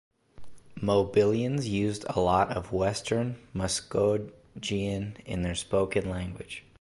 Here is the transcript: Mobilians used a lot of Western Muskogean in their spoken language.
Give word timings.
Mobilians 0.79 1.67
used 1.69 2.05
a 2.09 2.19
lot 2.19 2.57
of 2.57 2.71
Western 2.73 3.35
Muskogean 3.53 5.19
in 5.27 5.43
their 5.43 5.53
spoken 5.53 6.09
language. 6.09 6.65